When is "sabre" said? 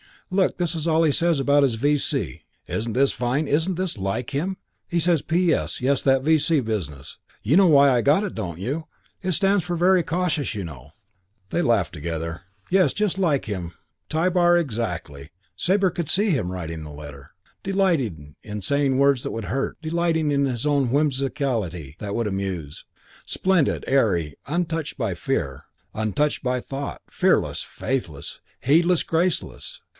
15.57-15.91